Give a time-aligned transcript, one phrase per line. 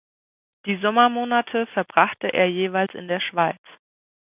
[0.65, 3.61] Die Sommermonate verbrachte er jeweils in der Schweiz.